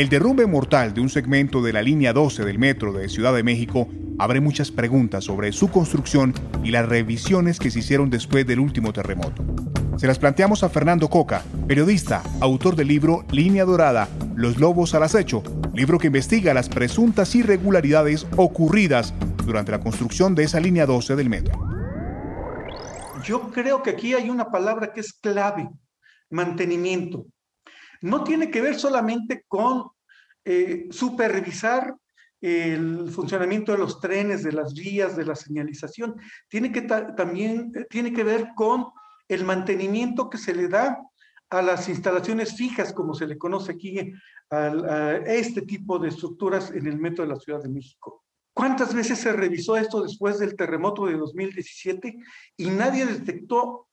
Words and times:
El 0.00 0.08
derrumbe 0.08 0.46
mortal 0.46 0.94
de 0.94 1.02
un 1.02 1.10
segmento 1.10 1.60
de 1.60 1.74
la 1.74 1.82
línea 1.82 2.14
12 2.14 2.46
del 2.46 2.58
metro 2.58 2.90
de 2.94 3.10
Ciudad 3.10 3.34
de 3.34 3.42
México 3.42 3.86
abre 4.18 4.40
muchas 4.40 4.70
preguntas 4.70 5.24
sobre 5.24 5.52
su 5.52 5.70
construcción 5.70 6.32
y 6.64 6.70
las 6.70 6.88
revisiones 6.88 7.58
que 7.58 7.70
se 7.70 7.80
hicieron 7.80 8.08
después 8.08 8.46
del 8.46 8.60
último 8.60 8.94
terremoto. 8.94 9.44
Se 9.98 10.06
las 10.06 10.18
planteamos 10.18 10.62
a 10.62 10.70
Fernando 10.70 11.10
Coca, 11.10 11.42
periodista, 11.68 12.22
autor 12.40 12.76
del 12.76 12.88
libro 12.88 13.26
Línea 13.30 13.66
Dorada, 13.66 14.08
Los 14.36 14.58
Lobos 14.58 14.94
al 14.94 15.02
Acecho, 15.02 15.42
libro 15.74 15.98
que 15.98 16.06
investiga 16.06 16.54
las 16.54 16.70
presuntas 16.70 17.34
irregularidades 17.34 18.26
ocurridas 18.38 19.12
durante 19.44 19.72
la 19.72 19.80
construcción 19.80 20.34
de 20.34 20.44
esa 20.44 20.60
línea 20.60 20.86
12 20.86 21.14
del 21.14 21.28
metro. 21.28 21.60
Yo 23.22 23.50
creo 23.50 23.82
que 23.82 23.90
aquí 23.90 24.14
hay 24.14 24.30
una 24.30 24.50
palabra 24.50 24.94
que 24.94 25.00
es 25.00 25.12
clave, 25.12 25.68
mantenimiento 26.30 27.26
no 28.02 28.24
tiene 28.24 28.50
que 28.50 28.60
ver 28.60 28.78
solamente 28.78 29.44
con 29.46 29.90
eh, 30.44 30.88
supervisar 30.90 31.94
el 32.40 33.10
funcionamiento 33.10 33.72
de 33.72 33.78
los 33.78 34.00
trenes, 34.00 34.42
de 34.42 34.52
las 34.52 34.72
vías, 34.72 35.16
de 35.16 35.26
la 35.26 35.34
señalización, 35.34 36.16
tiene 36.48 36.72
que 36.72 36.82
también 36.82 37.72
eh, 37.74 37.86
tiene 37.90 38.12
que 38.12 38.24
ver 38.24 38.48
con 38.54 38.86
el 39.28 39.44
mantenimiento 39.44 40.30
que 40.30 40.38
se 40.38 40.54
le 40.54 40.68
da 40.68 40.98
a 41.50 41.62
las 41.62 41.88
instalaciones 41.88 42.56
fijas, 42.56 42.92
como 42.92 43.12
se 43.12 43.26
le 43.26 43.36
conoce 43.36 43.72
aquí, 43.72 44.12
a, 44.50 45.16
este 45.26 45.62
tipo 45.62 45.98
de 45.98 46.08
estructuras 46.08 46.70
en 46.70 46.86
el 46.86 46.98
metro 46.98 47.24
de 47.24 47.30
la 47.30 47.40
Ciudad 47.40 47.62
de 47.62 47.68
México. 47.68 48.24
¿Cuántas 48.54 48.94
veces 48.94 49.18
se 49.18 49.32
revisó 49.32 49.76
esto 49.76 50.02
después 50.02 50.38
del 50.38 50.56
terremoto 50.56 51.06
de 51.06 51.16
2017 51.16 52.16
y 52.56 52.70
nadie 52.70 53.06
detectó 53.06 53.88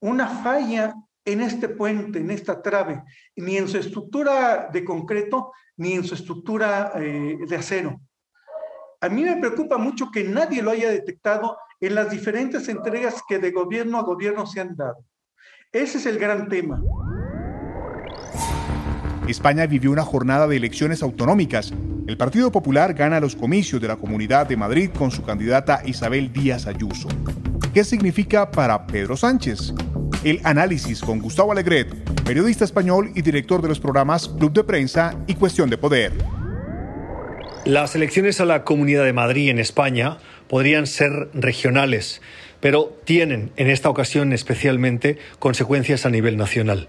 una 0.00 0.28
falla 0.28 0.94
en 1.28 1.42
este 1.42 1.68
puente, 1.68 2.18
en 2.20 2.30
esta 2.30 2.62
trave, 2.62 3.02
ni 3.36 3.58
en 3.58 3.68
su 3.68 3.76
estructura 3.76 4.70
de 4.72 4.82
concreto, 4.82 5.52
ni 5.76 5.92
en 5.92 6.02
su 6.02 6.14
estructura 6.14 6.92
eh, 6.96 7.36
de 7.46 7.56
acero. 7.56 8.00
A 9.00 9.10
mí 9.10 9.22
me 9.22 9.36
preocupa 9.36 9.76
mucho 9.76 10.10
que 10.10 10.24
nadie 10.24 10.62
lo 10.62 10.70
haya 10.70 10.90
detectado 10.90 11.58
en 11.80 11.94
las 11.94 12.10
diferentes 12.10 12.66
entregas 12.68 13.22
que 13.28 13.38
de 13.38 13.50
gobierno 13.50 13.98
a 13.98 14.02
gobierno 14.02 14.46
se 14.46 14.60
han 14.60 14.74
dado. 14.74 15.04
Ese 15.70 15.98
es 15.98 16.06
el 16.06 16.18
gran 16.18 16.48
tema. 16.48 16.82
España 19.28 19.66
vivió 19.66 19.92
una 19.92 20.04
jornada 20.04 20.48
de 20.48 20.56
elecciones 20.56 21.02
autonómicas. 21.02 21.74
El 22.06 22.16
Partido 22.16 22.50
Popular 22.50 22.94
gana 22.94 23.20
los 23.20 23.36
comicios 23.36 23.82
de 23.82 23.88
la 23.88 23.96
Comunidad 23.96 24.46
de 24.46 24.56
Madrid 24.56 24.90
con 24.96 25.10
su 25.10 25.22
candidata 25.22 25.82
Isabel 25.84 26.32
Díaz 26.32 26.66
Ayuso. 26.66 27.08
¿Qué 27.74 27.84
significa 27.84 28.50
para 28.50 28.86
Pedro 28.86 29.14
Sánchez? 29.14 29.74
El 30.24 30.40
análisis 30.42 31.00
con 31.00 31.20
Gustavo 31.20 31.52
Alegret, 31.52 31.94
periodista 32.24 32.64
español 32.64 33.12
y 33.14 33.22
director 33.22 33.62
de 33.62 33.68
los 33.68 33.78
programas 33.78 34.28
Club 34.28 34.52
de 34.52 34.64
Prensa 34.64 35.16
y 35.28 35.34
Cuestión 35.34 35.70
de 35.70 35.78
Poder. 35.78 36.12
Las 37.64 37.94
elecciones 37.94 38.40
a 38.40 38.44
la 38.44 38.64
Comunidad 38.64 39.04
de 39.04 39.12
Madrid 39.12 39.48
en 39.48 39.60
España 39.60 40.18
podrían 40.48 40.88
ser 40.88 41.28
regionales, 41.34 42.20
pero 42.58 42.98
tienen 43.04 43.52
en 43.54 43.70
esta 43.70 43.90
ocasión 43.90 44.32
especialmente 44.32 45.18
consecuencias 45.38 46.04
a 46.04 46.10
nivel 46.10 46.36
nacional. 46.36 46.88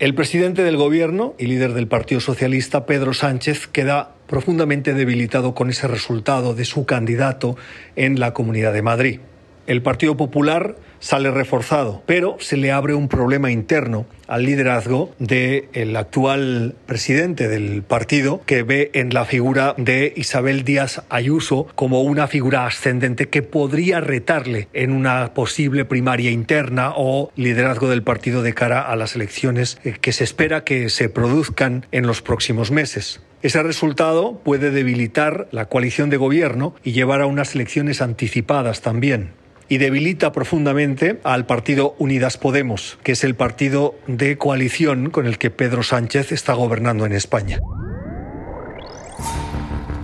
El 0.00 0.16
presidente 0.16 0.64
del 0.64 0.76
Gobierno 0.76 1.36
y 1.38 1.46
líder 1.46 1.74
del 1.74 1.86
Partido 1.86 2.20
Socialista, 2.20 2.86
Pedro 2.86 3.14
Sánchez, 3.14 3.68
queda 3.68 4.16
profundamente 4.26 4.94
debilitado 4.94 5.54
con 5.54 5.70
ese 5.70 5.86
resultado 5.86 6.54
de 6.54 6.64
su 6.64 6.86
candidato 6.86 7.56
en 7.94 8.18
la 8.18 8.34
Comunidad 8.34 8.72
de 8.72 8.82
Madrid. 8.82 9.20
El 9.66 9.80
Partido 9.80 10.14
Popular 10.14 10.76
sale 10.98 11.30
reforzado, 11.30 12.02
pero 12.04 12.36
se 12.38 12.58
le 12.58 12.70
abre 12.70 12.92
un 12.94 13.08
problema 13.08 13.50
interno 13.50 14.04
al 14.26 14.44
liderazgo 14.44 15.14
del 15.18 15.96
actual 15.96 16.74
presidente 16.84 17.48
del 17.48 17.82
partido, 17.82 18.42
que 18.44 18.62
ve 18.62 18.90
en 18.92 19.14
la 19.14 19.24
figura 19.24 19.74
de 19.78 20.12
Isabel 20.16 20.64
Díaz 20.64 21.02
Ayuso 21.08 21.66
como 21.74 22.02
una 22.02 22.26
figura 22.26 22.66
ascendente 22.66 23.28
que 23.30 23.42
podría 23.42 24.00
retarle 24.00 24.68
en 24.74 24.92
una 24.92 25.32
posible 25.32 25.86
primaria 25.86 26.30
interna 26.30 26.92
o 26.94 27.30
liderazgo 27.34 27.88
del 27.88 28.02
partido 28.02 28.42
de 28.42 28.52
cara 28.52 28.82
a 28.82 28.96
las 28.96 29.14
elecciones 29.14 29.78
que 30.00 30.12
se 30.12 30.24
espera 30.24 30.64
que 30.64 30.90
se 30.90 31.08
produzcan 31.08 31.86
en 31.90 32.06
los 32.06 32.20
próximos 32.20 32.70
meses. 32.70 33.22
Ese 33.42 33.62
resultado 33.62 34.40
puede 34.42 34.70
debilitar 34.70 35.48
la 35.52 35.66
coalición 35.66 36.08
de 36.08 36.16
gobierno 36.18 36.74
y 36.82 36.92
llevar 36.92 37.20
a 37.20 37.26
unas 37.26 37.54
elecciones 37.54 38.00
anticipadas 38.00 38.80
también 38.80 39.32
y 39.74 39.78
debilita 39.78 40.30
profundamente 40.30 41.18
al 41.24 41.46
partido 41.46 41.96
Unidas 41.98 42.38
Podemos, 42.38 42.96
que 43.02 43.10
es 43.10 43.24
el 43.24 43.34
partido 43.34 43.96
de 44.06 44.38
coalición 44.38 45.10
con 45.10 45.26
el 45.26 45.36
que 45.36 45.50
Pedro 45.50 45.82
Sánchez 45.82 46.30
está 46.30 46.52
gobernando 46.52 47.06
en 47.06 47.12
España. 47.12 47.58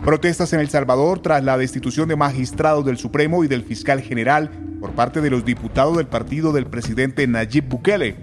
Protestas 0.05 0.53
en 0.55 0.59
El 0.59 0.69
Salvador 0.71 1.23
tras 1.23 1.45
la 1.45 1.57
destitución 1.57 2.09
de 2.09 2.17
magistrados 2.17 2.85
del 2.85 2.99
Supremo 2.99 3.45
y 3.45 3.47
del 3.47 3.63
fiscal 3.63 4.01
general 4.01 4.51
por 4.81 4.91
parte 4.97 5.21
de 5.21 5.31
los 5.31 5.45
diputados 5.45 5.97
del 5.97 6.09
partido 6.09 6.53
del 6.53 6.67
presidente 6.67 7.25
Nayib 7.29 7.69
Bukele. 7.69 8.17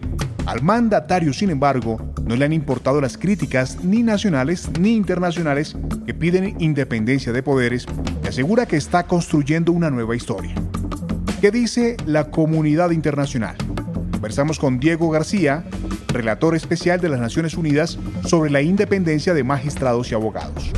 Al 0.46 0.62
mandatario, 0.62 1.32
sin 1.32 1.50
embargo, 1.50 2.14
no 2.26 2.36
le 2.36 2.44
han 2.44 2.52
importado 2.52 3.00
las 3.00 3.18
críticas 3.18 3.86
ni 3.86 4.04
nacionales 4.04 4.70
ni 4.78 4.98
internacionales 4.98 5.78
que 6.06 6.14
piden 6.14 6.58
independencia 6.60 7.32
de 7.32 7.42
poderes 7.42 7.86
y 8.22 8.28
asegura 8.28 8.66
que 8.66 8.76
está 8.76 9.04
construyendo 9.08 9.72
una 9.72 9.90
nueva 9.90 10.14
historia. 10.14 10.54
¿Qué 11.40 11.52
dice 11.52 11.98
la 12.08 12.32
comunidad 12.32 12.90
internacional? 12.90 13.56
Conversamos 14.12 14.58
con 14.58 14.80
Diego 14.80 15.12
García, 15.12 15.64
relator 16.08 16.56
especial 16.56 17.00
de 17.00 17.10
las 17.10 17.20
Naciones 17.20 17.54
Unidas 17.54 18.00
sobre 18.26 18.50
la 18.50 18.64
independencia 18.64 19.36
de 19.36 19.44
magistrados 19.44 20.12
y 20.12 20.16
abogados. 20.16 20.72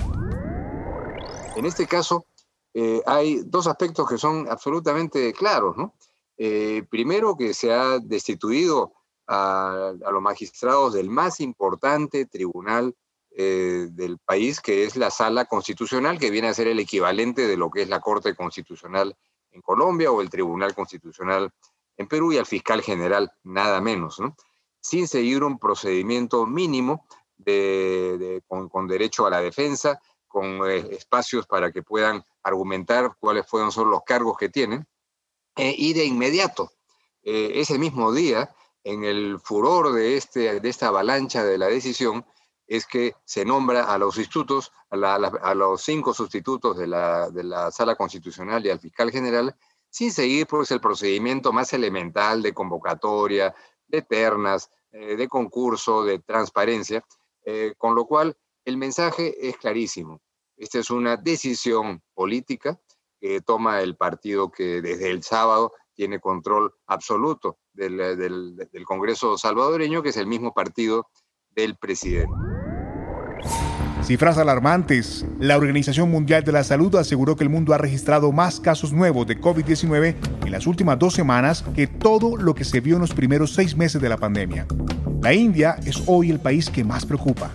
En 1.55 1.65
este 1.65 1.87
caso, 1.87 2.25
eh, 2.73 3.01
hay 3.05 3.41
dos 3.45 3.67
aspectos 3.67 4.09
que 4.09 4.17
son 4.17 4.49
absolutamente 4.49 5.31
claros. 5.31 5.77
Eh, 6.37 6.83
primero, 6.89 7.37
que 7.37 7.53
se 7.53 7.71
ha 7.71 7.97
destituido 7.99 8.91
a, 9.27 9.93
los 10.11 10.21
magistrados 10.21 10.93
del 10.93 11.09
más 11.09 11.39
importante 11.39 12.25
tribunal 12.25 12.93
eh, 13.31 13.87
del 13.91 14.17
país, 14.17 14.59
que 14.59 14.83
es 14.83 14.97
la 14.97 15.09
sala 15.09 15.45
constitucional, 15.45 16.19
que 16.19 16.31
viene 16.31 16.49
a 16.49 16.53
ser 16.53 16.67
el 16.67 16.79
equivalente 16.79 17.47
de 17.47 17.55
lo 17.55 17.71
que 17.71 17.83
es 17.83 17.87
la 17.87 18.01
Corte 18.01 18.35
Constitucional 18.35 19.15
en 19.51 19.61
Colombia 19.61 20.11
o 20.11 20.21
el 20.21 20.29
Tribunal 20.29 20.73
Constitucional 20.73 21.51
en 21.97 22.07
Perú 22.07 22.31
y 22.31 22.37
al 22.37 22.45
fiscal 22.45 22.81
general, 22.81 23.31
nada 23.43 23.81
menos, 23.81 24.19
¿no? 24.19 24.35
sin 24.81 25.07
seguir 25.07 25.43
un 25.43 25.59
procedimiento 25.59 26.45
mínimo 26.45 27.05
de, 27.37 28.41
con, 28.47 28.87
derecho 28.87 29.25
a 29.25 29.29
la 29.29 29.41
defensa, 29.41 30.01
con 30.27 30.69
eh, 30.69 30.87
espacios 30.91 31.47
para 31.47 31.71
que 31.71 31.83
puedan 31.83 32.23
argumentar 32.43 33.15
cuáles 33.19 33.47
fueron 33.47 33.71
son 33.71 33.89
los 33.89 34.03
cargos 34.03 34.37
que 34.37 34.49
tienen, 34.49 34.87
eh, 35.55 35.73
y 35.77 35.93
de 35.93 36.05
inmediato, 36.05 36.71
eh, 37.23 37.51
ese 37.55 37.77
mismo 37.77 38.13
día, 38.13 38.53
en 38.83 39.03
el 39.03 39.39
furor 39.39 39.91
de, 39.93 40.15
este, 40.15 40.59
de 40.59 40.69
esta 40.69 40.87
avalancha 40.87 41.43
de 41.43 41.57
la 41.57 41.67
decisión, 41.67 42.25
es 42.69 42.85
que 42.85 43.15
se 43.25 43.43
nombra 43.43 43.91
a 43.91 43.97
los 43.97 44.13
sustitutos, 44.13 44.71
a, 44.91 45.55
los 45.55 45.81
cinco 45.81 46.13
sustitutos 46.13 46.77
de 46.77 46.85
la, 46.85 47.29
la, 47.33 47.71
Sala 47.71 47.95
Constitucional 47.95 48.63
y 48.63 48.69
al 48.69 48.79
fiscal 48.79 49.09
general, 49.09 49.55
sin 49.89 50.11
seguir 50.11 50.45
pues, 50.45 50.69
el 50.69 50.79
procedimiento 50.79 51.51
más 51.51 51.73
elemental 51.73 52.43
de 52.43 52.53
convocatoria, 52.53 53.55
de 53.87 54.03
ternas, 54.03 54.69
eh, 54.91 55.15
de 55.15 55.27
concurso, 55.27 56.03
de 56.03 56.19
transparencia, 56.19 57.03
eh, 57.43 57.73
con 57.75 57.95
lo 57.95 58.05
cual 58.05 58.37
el 58.63 58.77
mensaje 58.77 59.49
es 59.49 59.57
clarísimo. 59.57 60.21
Esta 60.55 60.77
es 60.77 60.91
una 60.91 61.17
decisión 61.17 62.03
política 62.13 62.79
que 63.19 63.41
toma 63.41 63.81
el 63.81 63.97
partido 63.97 64.51
que 64.51 64.81
desde 64.81 65.09
el 65.09 65.23
sábado 65.23 65.73
tiene 65.95 66.19
control 66.19 66.75
absoluto 66.85 67.57
del 67.73 68.85
Congreso 68.85 69.39
salvadoreño, 69.39 70.03
que 70.03 70.09
es 70.09 70.17
el 70.17 70.27
mismo 70.27 70.53
partido 70.53 71.09
del 71.49 71.75
presidente. 71.77 72.48
Cifras 74.03 74.37
alarmantes. 74.37 75.25
La 75.39 75.57
Organización 75.57 76.09
Mundial 76.09 76.43
de 76.43 76.51
la 76.51 76.63
Salud 76.63 76.95
aseguró 76.95 77.35
que 77.35 77.43
el 77.43 77.49
mundo 77.49 77.73
ha 77.73 77.77
registrado 77.77 78.31
más 78.31 78.59
casos 78.59 78.91
nuevos 78.91 79.27
de 79.27 79.39
COVID-19 79.39 80.15
en 80.45 80.51
las 80.51 80.65
últimas 80.65 80.97
dos 80.97 81.13
semanas 81.13 81.63
que 81.75 81.85
todo 81.85 82.37
lo 82.37 82.55
que 82.55 82.63
se 82.63 82.79
vio 82.79 82.95
en 82.95 83.01
los 83.01 83.13
primeros 83.13 83.53
seis 83.53 83.75
meses 83.75 84.01
de 84.01 84.09
la 84.09 84.17
pandemia. 84.17 84.65
La 85.21 85.33
India 85.33 85.77
es 85.85 86.01
hoy 86.07 86.31
el 86.31 86.39
país 86.39 86.69
que 86.69 86.83
más 86.83 87.05
preocupa. 87.05 87.51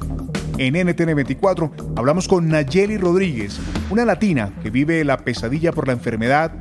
En 0.58 0.74
NTN 0.74 1.16
24 1.16 1.72
hablamos 1.96 2.28
con 2.28 2.48
Nayeli 2.48 2.98
Rodríguez, 2.98 3.58
una 3.90 4.04
latina 4.04 4.52
que 4.62 4.70
vive 4.70 5.02
la 5.02 5.16
pesadilla 5.16 5.72
por 5.72 5.88
la 5.88 5.94
enfermedad 5.94 6.52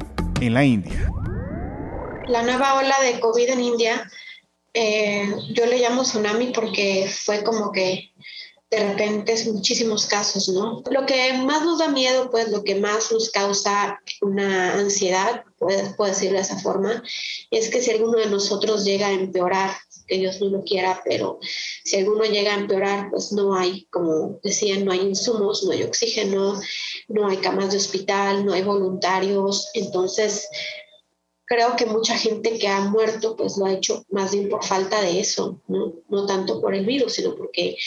en 0.42 0.54
la 0.56 0.64
India. 0.64 1.12
La 2.28 2.42
nueva 2.42 2.76
ola 2.76 2.96
de 3.04 3.20
COVID 3.20 3.50
en 3.50 3.62
India, 3.62 4.10
eh, 4.74 5.30
yo 5.54 5.66
le 5.68 5.78
llamo 5.78 6.02
tsunami 6.02 6.48
porque 6.48 7.08
fue 7.08 7.44
como 7.44 7.72
que 7.72 8.14
de 8.76 8.88
repente 8.90 9.34
es 9.34 9.48
muchísimos 9.48 10.06
casos, 10.06 10.50
¿no? 10.50 10.84
Lo 10.90 11.06
que 11.06 11.34
más 11.34 11.64
nos 11.64 11.80
da 11.80 11.90
miedo, 11.90 12.30
pues 12.32 12.50
lo 12.50 12.64
que 12.64 12.76
más 12.76 13.12
nos 13.12 13.30
causa 13.30 14.00
una 14.22 14.74
ansiedad, 14.74 15.44
puedo, 15.58 16.10
decirlo 16.10 16.38
de 16.38 16.44
esa 16.44 16.60
forma, 16.60 17.04
es 17.52 17.70
que 17.70 17.82
si 17.82 17.92
alguno 17.92 18.18
de 18.18 18.28
nosotros 18.28 18.84
llega 18.84 19.08
a 19.08 19.14
empeorar, 19.14 19.72
que 20.08 20.18
Dios 20.18 20.42
no 20.42 20.48
lo 20.50 20.64
quiera, 20.64 21.02
pero 21.06 21.40
si 21.86 21.98
alguno 21.98 22.26
llega 22.26 22.54
a 22.54 22.60
empeorar, 22.60 23.10
pues 23.10 23.32
no 23.32 23.56
hay, 23.56 23.86
como 23.86 24.40
decían, 24.44 24.84
no 24.84 24.92
hay 24.92 25.00
insumos, 25.00 25.64
no 25.64 25.72
hay 25.72 25.84
oxígeno, 25.84 26.60
no 27.08 27.28
hay 27.28 27.38
camas 27.38 27.72
de 27.72 27.78
hospital, 27.78 28.46
no 28.46 28.54
hay 28.54 28.64
voluntarios, 28.64 29.70
entonces 29.74 30.50
creo 31.46 31.76
que 31.76 31.86
mucha 31.86 32.18
gente 32.18 32.58
que 32.58 32.68
ha 32.68 32.82
muerto 32.82 33.36
pues 33.36 33.58
lo 33.58 33.66
ha 33.66 33.74
hecho 33.74 34.04
más 34.10 34.32
bien 34.34 34.50
por 34.50 34.64
falta 34.66 35.02
de 35.02 35.20
eso, 35.20 35.62
¿no? 35.68 35.94
no 36.10 36.26
tanto 36.26 36.60
por 36.60 36.74
el 36.74 36.86
virus, 36.86 37.14
sino 37.14 37.36
porque 37.36 37.78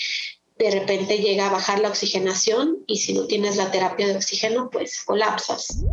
de 0.59 0.71
repente 0.71 1.19
llega 1.19 1.49
a 1.49 1.51
bajar 1.51 1.81
la 1.81 1.89
oxigenación 1.89 2.79
y 2.87 2.99
si 2.99 3.13
no 3.13 3.27
tienes 3.27 3.57
la 3.57 3.71
terapia 3.71 4.07
de 4.07 4.17
oxígeno, 4.17 4.71
pues 4.71 5.03
colapsas. 5.05 5.85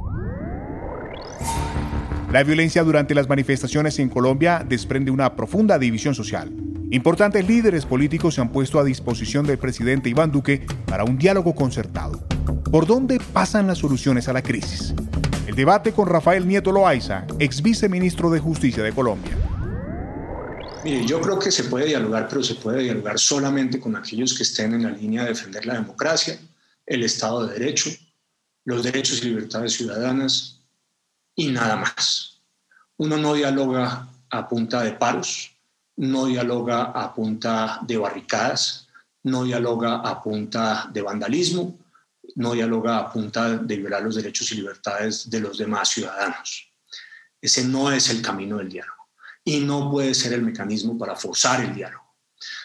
La 2.32 2.44
violencia 2.44 2.82
durante 2.84 3.14
las 3.14 3.28
manifestaciones 3.28 4.00
en 4.00 4.10
Colombia 4.10 4.66
desprende 4.68 5.12
una 5.12 5.36
profunda 5.36 5.78
división 5.78 6.16
social. 6.16 6.52
Importantes 6.90 7.48
líderes 7.48 7.86
políticos 7.86 8.36
se 8.36 8.42
han 8.42 8.52
puesto 8.52 8.80
a 8.80 8.84
disposición 8.84 9.46
del 9.46 9.58
presidente 9.58 10.10
Iván 10.10 10.32
Duque 10.32 10.66
para 10.88 11.04
un 11.04 11.18
diálogo 11.18 11.54
concertado. 11.54 12.24
¿Por 12.72 12.88
dónde 12.88 13.20
pasan 13.34 13.68
las 13.68 13.80
soluciones 13.80 14.28
a 14.30 14.34
la 14.34 14.42
crisis? 14.42 14.96
El 15.46 15.56
debate 15.56 15.92
con 15.92 16.08
Rafael 16.08 16.48
Nieto 16.48 16.72
Loaiza, 16.72 17.26
ex 17.38 17.62
viceministro 17.62 18.32
de 18.32 18.40
Justicia 18.40 18.82
de 18.82 18.94
Colombia. 18.94 19.43
Mire, 20.84 21.06
yo 21.06 21.22
creo 21.22 21.40
que 21.40 21.50
se 21.50 21.64
puede 21.64 21.86
dialogar, 21.86 22.28
pero 22.28 22.44
se 22.44 22.56
puede 22.56 22.84
dialogar 22.84 23.18
solamente 23.18 23.80
con 23.80 23.96
aquellos 23.96 24.34
que 24.34 24.44
estén 24.44 24.74
en 24.74 24.84
la 24.84 24.90
línea 24.90 25.24
de 25.24 25.30
defender 25.30 25.66
la 25.66 25.76
democracia, 25.76 26.38
el 26.86 27.04
Estado 27.04 27.48
de 27.48 27.54
Derecho, 27.58 27.90
los 28.66 28.84
derechos 28.84 29.22
y 29.22 29.30
libertades 29.30 29.74
ciudadanas 29.74 30.60
y 31.36 31.48
nada 31.52 31.78
más. 31.78 32.42
Uno 32.98 33.16
no 33.16 33.34
dialoga 33.34 34.10
a 34.30 34.50
punta 34.50 34.84
de 34.84 34.92
paros, 34.92 35.56
no 35.96 36.26
dialoga 36.26 36.84
a 36.84 37.14
punta 37.14 37.80
de 37.84 37.96
barricadas, 37.96 38.90
no 39.24 39.46
dialoga 39.46 40.02
a 40.02 40.22
punta 40.22 40.90
de 40.92 41.02
vandalismo, 41.02 41.80
no 42.36 42.52
dialoga 42.52 42.98
a 42.98 43.10
punta 43.14 43.58
de 43.58 43.78
violar 43.78 44.04
los 44.04 44.16
derechos 44.16 44.52
y 44.52 44.56
libertades 44.56 45.30
de 45.30 45.40
los 45.40 45.58
demás 45.58 45.88
ciudadanos. 45.92 46.68
Ese 47.40 47.64
no 47.64 47.90
es 47.90 48.10
el 48.10 48.22
camino 48.22 48.58
del 48.58 48.68
diálogo 48.68 49.03
y 49.44 49.60
no 49.60 49.92
puede 49.92 50.14
ser 50.14 50.34
el 50.34 50.42
mecanismo 50.42 50.98
para 50.98 51.16
forzar 51.16 51.62
el 51.62 51.74
diálogo. 51.74 52.04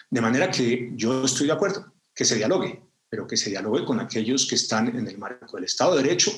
De 0.09 0.21
manera 0.21 0.49
que 0.49 0.91
yo 0.95 1.23
estoy 1.25 1.47
de 1.47 1.53
acuerdo 1.53 1.93
que 2.13 2.25
se 2.25 2.35
dialogue, 2.35 2.81
pero 3.09 3.27
que 3.27 3.37
se 3.37 3.49
dialogue 3.49 3.85
con 3.85 3.99
aquellos 3.99 4.47
que 4.47 4.55
están 4.55 4.87
en 4.95 5.07
el 5.07 5.17
marco 5.17 5.57
del 5.57 5.65
Estado 5.65 5.95
de 5.95 6.03
Derecho 6.03 6.31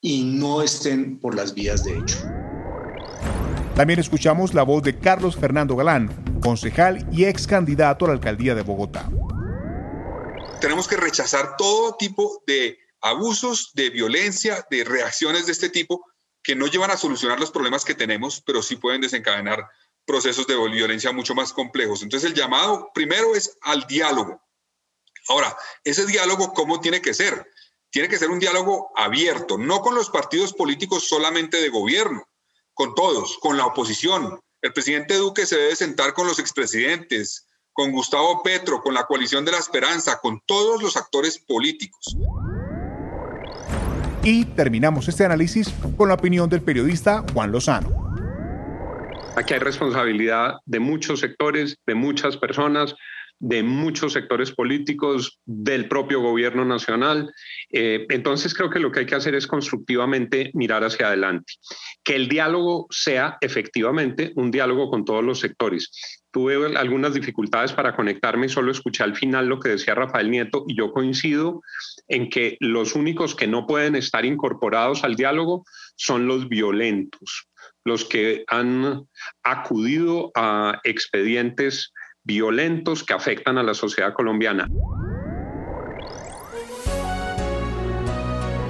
y 0.00 0.24
no 0.24 0.62
estén 0.62 1.18
por 1.18 1.34
las 1.34 1.54
vías 1.54 1.84
de 1.84 1.98
hecho. 1.98 2.18
También 3.74 3.98
escuchamos 3.98 4.54
la 4.54 4.62
voz 4.62 4.82
de 4.82 4.98
Carlos 4.98 5.36
Fernando 5.36 5.74
Galán, 5.74 6.40
concejal 6.40 7.06
y 7.10 7.24
ex 7.24 7.46
candidato 7.46 8.04
a 8.04 8.08
la 8.08 8.14
alcaldía 8.14 8.54
de 8.54 8.62
Bogotá. 8.62 9.08
Tenemos 10.60 10.86
que 10.86 10.96
rechazar 10.96 11.56
todo 11.56 11.96
tipo 11.96 12.42
de 12.46 12.78
abusos, 13.00 13.72
de 13.74 13.90
violencia, 13.90 14.64
de 14.70 14.84
reacciones 14.84 15.46
de 15.46 15.52
este 15.52 15.68
tipo 15.68 16.04
que 16.42 16.54
no 16.54 16.66
llevan 16.66 16.90
a 16.90 16.96
solucionar 16.96 17.40
los 17.40 17.50
problemas 17.50 17.84
que 17.84 17.94
tenemos, 17.94 18.42
pero 18.46 18.62
sí 18.62 18.76
pueden 18.76 19.00
desencadenar 19.00 19.66
procesos 20.06 20.46
de 20.46 20.56
violencia 20.70 21.12
mucho 21.12 21.34
más 21.34 21.52
complejos. 21.52 22.02
Entonces 22.02 22.30
el 22.30 22.36
llamado 22.36 22.90
primero 22.94 23.34
es 23.34 23.56
al 23.62 23.86
diálogo. 23.86 24.42
Ahora, 25.28 25.56
ese 25.84 26.06
diálogo, 26.06 26.52
¿cómo 26.52 26.80
tiene 26.80 27.00
que 27.00 27.14
ser? 27.14 27.50
Tiene 27.90 28.08
que 28.08 28.18
ser 28.18 28.30
un 28.30 28.38
diálogo 28.38 28.90
abierto, 28.96 29.56
no 29.56 29.80
con 29.80 29.94
los 29.94 30.10
partidos 30.10 30.52
políticos 30.52 31.08
solamente 31.08 31.60
de 31.60 31.68
gobierno, 31.70 32.28
con 32.74 32.94
todos, 32.94 33.38
con 33.38 33.56
la 33.56 33.66
oposición. 33.66 34.40
El 34.60 34.72
presidente 34.72 35.14
Duque 35.14 35.46
se 35.46 35.56
debe 35.56 35.76
sentar 35.76 36.12
con 36.12 36.26
los 36.26 36.38
expresidentes, 36.38 37.46
con 37.72 37.92
Gustavo 37.92 38.42
Petro, 38.42 38.82
con 38.82 38.94
la 38.94 39.06
coalición 39.06 39.44
de 39.44 39.52
la 39.52 39.58
esperanza, 39.58 40.20
con 40.20 40.40
todos 40.46 40.82
los 40.82 40.96
actores 40.96 41.38
políticos. 41.38 42.16
Y 44.22 44.44
terminamos 44.44 45.06
este 45.08 45.24
análisis 45.24 45.68
con 45.96 46.08
la 46.08 46.14
opinión 46.14 46.48
del 46.48 46.62
periodista 46.62 47.24
Juan 47.32 47.52
Lozano. 47.52 48.03
Aquí 49.36 49.54
hay 49.54 49.60
responsabilidad 49.60 50.58
de 50.64 50.78
muchos 50.78 51.20
sectores, 51.20 51.76
de 51.86 51.94
muchas 51.96 52.36
personas, 52.36 52.94
de 53.40 53.64
muchos 53.64 54.12
sectores 54.12 54.52
políticos, 54.52 55.40
del 55.44 55.88
propio 55.88 56.20
gobierno 56.20 56.64
nacional. 56.64 57.32
Eh, 57.70 58.06
entonces 58.10 58.54
creo 58.54 58.70
que 58.70 58.78
lo 58.78 58.92
que 58.92 59.00
hay 59.00 59.06
que 59.06 59.16
hacer 59.16 59.34
es 59.34 59.46
constructivamente 59.46 60.50
mirar 60.54 60.84
hacia 60.84 61.08
adelante. 61.08 61.54
Que 62.04 62.14
el 62.14 62.28
diálogo 62.28 62.86
sea 62.90 63.36
efectivamente 63.40 64.32
un 64.36 64.52
diálogo 64.52 64.88
con 64.88 65.04
todos 65.04 65.24
los 65.24 65.40
sectores. 65.40 65.90
Tuve 66.30 66.76
algunas 66.76 67.14
dificultades 67.14 67.72
para 67.72 67.94
conectarme, 67.96 68.48
solo 68.48 68.70
escuché 68.70 69.02
al 69.02 69.16
final 69.16 69.46
lo 69.46 69.58
que 69.58 69.70
decía 69.70 69.94
Rafael 69.94 70.30
Nieto 70.30 70.64
y 70.68 70.76
yo 70.76 70.92
coincido 70.92 71.60
en 72.08 72.30
que 72.30 72.56
los 72.60 72.94
únicos 72.94 73.34
que 73.34 73.46
no 73.46 73.66
pueden 73.66 73.96
estar 73.96 74.24
incorporados 74.24 75.04
al 75.04 75.16
diálogo 75.16 75.64
son 75.96 76.26
los 76.26 76.48
violentos 76.48 77.48
los 77.84 78.04
que 78.04 78.44
han 78.48 79.06
acudido 79.42 80.30
a 80.34 80.80
expedientes 80.84 81.92
violentos 82.22 83.04
que 83.04 83.14
afectan 83.14 83.58
a 83.58 83.62
la 83.62 83.74
sociedad 83.74 84.14
colombiana. 84.14 84.70